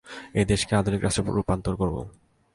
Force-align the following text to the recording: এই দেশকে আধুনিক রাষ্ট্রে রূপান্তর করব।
এই 0.39 0.45
দেশকে 0.51 0.73
আধুনিক 0.75 1.01
রাষ্ট্রে 1.03 1.33
রূপান্তর 1.37 1.73
করব। 1.81 1.95